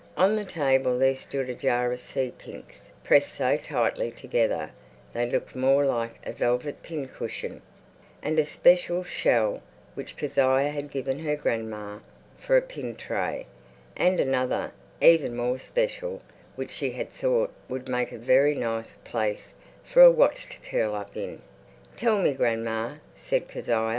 [0.17, 4.71] On the table there stood a jar of sea pinks, pressed so tightly together
[5.13, 7.61] they looked more like a velvet pincushion,
[8.23, 9.61] and a special shell
[9.93, 11.99] which Kezia had given her grandma
[12.39, 13.45] for a pin tray,
[13.95, 16.23] and another even more special
[16.55, 20.95] which she had thought would make a very nice place for a watch to curl
[20.95, 21.43] up in.
[21.95, 23.89] "Tell me, grandma," said Kezia.